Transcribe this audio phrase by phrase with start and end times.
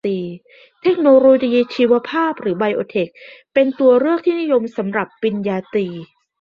[0.81, 3.07] เทคโนโลยีชีวภาพ หรือ ไอโอเทค
[3.53, 5.87] เป็นตัวเลือกที่นิยมสำหรับปริญญาตรี